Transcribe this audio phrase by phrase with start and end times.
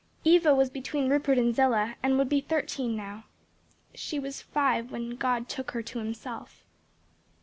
[0.25, 3.25] Eva was between Rupert and Zillah and would be thirteen now.
[3.93, 6.65] She was five when God took her to himself."